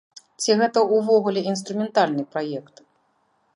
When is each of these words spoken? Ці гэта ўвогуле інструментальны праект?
Ці 0.43 0.55
гэта 0.61 0.79
ўвогуле 0.95 1.43
інструментальны 1.53 2.23
праект? 2.35 2.75